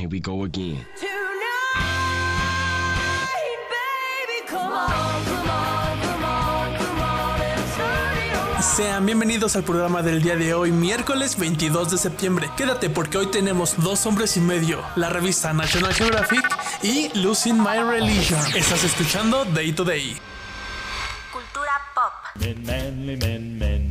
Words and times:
Here 0.00 0.08
we 0.08 0.18
go 0.18 0.44
again. 0.44 0.86
Sean 8.76 9.04
bienvenidos 9.04 9.56
al 9.56 9.64
programa 9.64 10.00
del 10.00 10.22
día 10.22 10.36
de 10.36 10.54
hoy, 10.54 10.72
miércoles 10.72 11.36
22 11.38 11.90
de 11.90 11.98
septiembre. 11.98 12.48
Quédate 12.56 12.88
porque 12.88 13.18
hoy 13.18 13.26
tenemos 13.26 13.74
dos 13.76 14.06
hombres 14.06 14.38
y 14.38 14.40
medio, 14.40 14.82
la 14.96 15.10
revista 15.10 15.52
National 15.52 15.92
Geographic 15.92 16.48
y 16.82 17.10
Losing 17.18 17.58
My 17.58 17.80
Religion. 17.86 18.40
Estás 18.56 18.84
escuchando 18.84 19.44
Day 19.44 19.72
to 19.72 19.84
Day. 19.84 20.16
Cultura 21.30 21.72
pop. 21.94 22.14
Un 22.36 23.89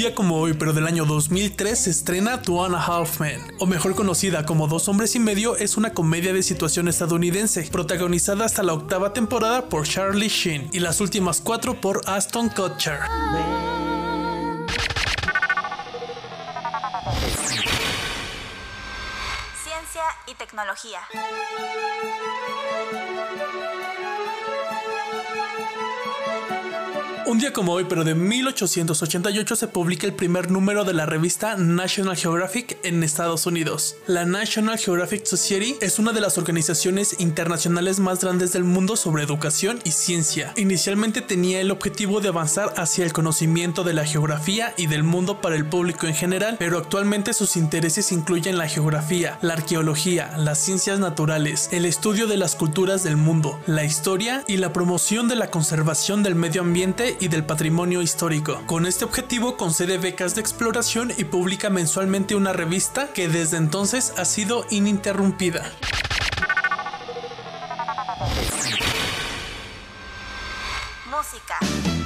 día 0.00 0.14
como 0.14 0.38
hoy, 0.40 0.54
pero 0.54 0.72
del 0.72 0.86
año 0.86 1.04
2003, 1.04 1.78
se 1.78 1.90
estrena 1.90 2.40
Two 2.40 2.64
and 2.64 2.74
o 3.58 3.66
mejor 3.66 3.94
conocida 3.94 4.46
como 4.46 4.66
Dos 4.66 4.88
Hombres 4.88 5.14
y 5.14 5.18
Medio, 5.18 5.56
es 5.56 5.76
una 5.76 5.92
comedia 5.92 6.32
de 6.32 6.42
situación 6.42 6.88
estadounidense, 6.88 7.68
protagonizada 7.70 8.46
hasta 8.46 8.62
la 8.62 8.72
octava 8.72 9.12
temporada 9.12 9.68
por 9.68 9.86
Charlie 9.86 10.28
Sheen 10.28 10.70
y 10.72 10.78
las 10.78 11.02
últimas 11.02 11.42
cuatro 11.42 11.82
por 11.82 12.00
Aston 12.06 12.48
Kutcher. 12.48 13.00
Tecnología. 20.40 21.00
Un 27.30 27.38
día 27.38 27.52
como 27.52 27.74
hoy, 27.74 27.84
pero 27.88 28.02
de 28.02 28.16
1888, 28.16 29.54
se 29.54 29.68
publica 29.68 30.04
el 30.04 30.14
primer 30.14 30.50
número 30.50 30.82
de 30.82 30.94
la 30.94 31.06
revista 31.06 31.54
National 31.56 32.16
Geographic 32.16 32.76
en 32.82 33.04
Estados 33.04 33.46
Unidos. 33.46 33.94
La 34.08 34.24
National 34.24 34.78
Geographic 34.78 35.26
Society 35.26 35.76
es 35.80 36.00
una 36.00 36.10
de 36.10 36.20
las 36.20 36.38
organizaciones 36.38 37.20
internacionales 37.20 38.00
más 38.00 38.20
grandes 38.20 38.52
del 38.52 38.64
mundo 38.64 38.96
sobre 38.96 39.22
educación 39.22 39.78
y 39.84 39.92
ciencia. 39.92 40.52
Inicialmente 40.56 41.20
tenía 41.20 41.60
el 41.60 41.70
objetivo 41.70 42.20
de 42.20 42.30
avanzar 42.30 42.74
hacia 42.76 43.04
el 43.04 43.12
conocimiento 43.12 43.84
de 43.84 43.94
la 43.94 44.04
geografía 44.04 44.74
y 44.76 44.88
del 44.88 45.04
mundo 45.04 45.40
para 45.40 45.54
el 45.54 45.66
público 45.66 46.08
en 46.08 46.16
general, 46.16 46.56
pero 46.58 46.78
actualmente 46.78 47.32
sus 47.32 47.54
intereses 47.54 48.10
incluyen 48.10 48.58
la 48.58 48.66
geografía, 48.66 49.38
la 49.40 49.52
arqueología, 49.52 50.29
las 50.36 50.58
ciencias 50.58 50.98
naturales, 50.98 51.68
el 51.72 51.84
estudio 51.84 52.26
de 52.26 52.36
las 52.36 52.54
culturas 52.54 53.02
del 53.02 53.16
mundo, 53.16 53.60
la 53.66 53.84
historia 53.84 54.44
y 54.46 54.56
la 54.56 54.72
promoción 54.72 55.28
de 55.28 55.36
la 55.36 55.50
conservación 55.50 56.22
del 56.22 56.34
medio 56.34 56.62
ambiente 56.62 57.16
y 57.20 57.28
del 57.28 57.44
patrimonio 57.44 58.02
histórico. 58.02 58.62
Con 58.66 58.86
este 58.86 59.04
objetivo 59.04 59.56
concede 59.56 59.98
becas 59.98 60.34
de 60.34 60.40
exploración 60.40 61.12
y 61.16 61.24
publica 61.24 61.70
mensualmente 61.70 62.34
una 62.34 62.52
revista 62.52 63.12
que 63.12 63.28
desde 63.28 63.56
entonces 63.56 64.12
ha 64.16 64.24
sido 64.24 64.64
ininterrumpida. 64.70 65.70
Música. 71.10 71.99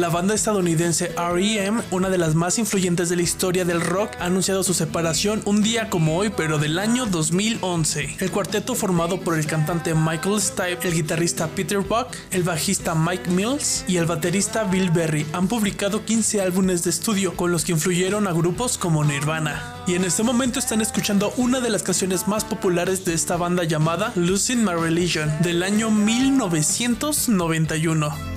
La 0.00 0.08
banda 0.08 0.34
estadounidense 0.34 1.14
REM, 1.14 1.82
una 1.90 2.08
de 2.08 2.16
las 2.16 2.34
más 2.34 2.58
influyentes 2.58 3.10
de 3.10 3.16
la 3.16 3.22
historia 3.22 3.66
del 3.66 3.82
rock, 3.82 4.12
ha 4.18 4.24
anunciado 4.24 4.62
su 4.62 4.72
separación 4.72 5.42
un 5.44 5.62
día 5.62 5.90
como 5.90 6.16
hoy, 6.16 6.32
pero 6.34 6.58
del 6.58 6.78
año 6.78 7.04
2011. 7.04 8.16
El 8.18 8.30
cuarteto 8.30 8.74
formado 8.74 9.20
por 9.20 9.38
el 9.38 9.44
cantante 9.44 9.94
Michael 9.94 10.40
Stipe, 10.40 10.88
el 10.88 10.94
guitarrista 10.94 11.48
Peter 11.48 11.80
Buck, 11.80 12.06
el 12.30 12.44
bajista 12.44 12.94
Mike 12.94 13.30
Mills 13.30 13.84
y 13.88 13.98
el 13.98 14.06
baterista 14.06 14.64
Bill 14.64 14.90
Berry 14.90 15.26
han 15.34 15.48
publicado 15.48 16.06
15 16.06 16.40
álbumes 16.40 16.82
de 16.82 16.88
estudio 16.88 17.36
con 17.36 17.52
los 17.52 17.66
que 17.66 17.72
influyeron 17.72 18.26
a 18.26 18.32
grupos 18.32 18.78
como 18.78 19.04
Nirvana. 19.04 19.84
Y 19.86 19.96
en 19.96 20.04
este 20.04 20.22
momento 20.22 20.58
están 20.58 20.80
escuchando 20.80 21.34
una 21.36 21.60
de 21.60 21.68
las 21.68 21.82
canciones 21.82 22.26
más 22.26 22.46
populares 22.46 23.04
de 23.04 23.12
esta 23.12 23.36
banda 23.36 23.64
llamada 23.64 24.12
Losing 24.14 24.64
My 24.64 24.72
Religion 24.72 25.30
del 25.42 25.62
año 25.62 25.90
1991. 25.90 28.29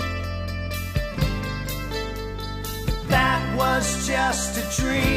Was 3.55 4.07
just 4.07 4.57
a 4.57 4.81
dream. 4.81 5.12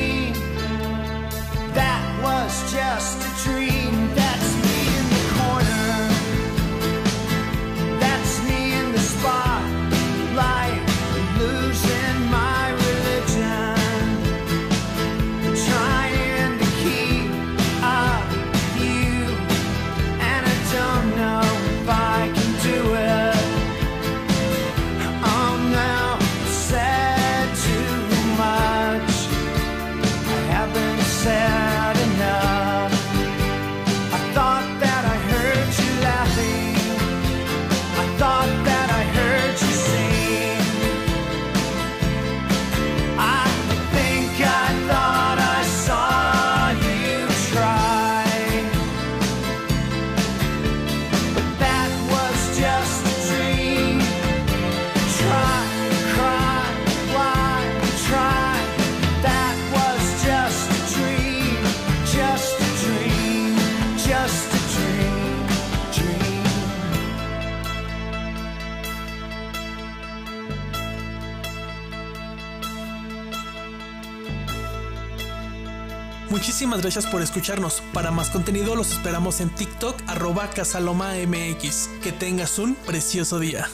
Muchísimas 76.31 76.83
gracias 76.83 77.07
por 77.07 77.23
escucharnos. 77.23 77.83
Para 77.93 78.11
más 78.11 78.31
contenido 78.31 78.75
los 78.75 78.93
esperamos 78.93 79.41
en 79.41 79.51
TikTok 79.51 79.97
arroba 80.07 80.51
casalomamx. 80.51 81.89
Que 82.03 82.13
tengas 82.13 82.59
un 82.59 82.75
precioso 82.75 83.39
día. 83.39 83.69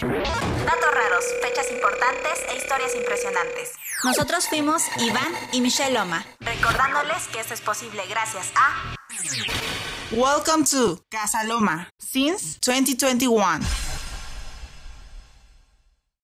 Datos 0.00 0.94
raros, 0.94 1.24
fechas 1.42 1.70
importantes 1.70 2.32
e 2.50 2.56
historias 2.56 2.94
impresionantes. 2.94 3.72
Nosotros 4.04 4.46
fuimos 4.48 4.82
Iván 4.98 5.32
y 5.52 5.62
Michelle 5.62 5.94
Loma, 5.94 6.26
recordándoles 6.40 7.26
que 7.32 7.40
esto 7.40 7.54
es 7.54 7.62
posible 7.62 8.02
gracias 8.08 8.52
a 8.54 8.94
Welcome 10.10 10.64
to 10.64 11.00
Casa 11.10 11.42
Loma 11.44 11.88
since 11.98 12.58
2021. 12.60 13.83